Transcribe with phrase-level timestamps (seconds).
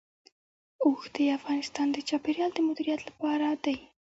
[0.83, 3.77] اوښ د افغانستان د چاپیریال د مدیریت لپاره دی.